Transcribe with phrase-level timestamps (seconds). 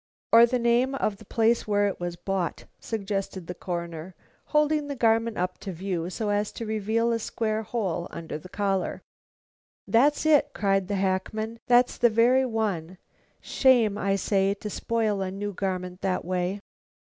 [0.31, 4.95] "Or the name of the place where it was bought," suggested the Coroner, holding the
[4.95, 9.03] garment up to view so as to reveal a square hole under the collar.
[9.87, 11.59] "That's it!" cried the hackman.
[11.67, 12.97] "That's the very one.
[13.41, 16.61] Shame, I say, to spoil a new garment that way."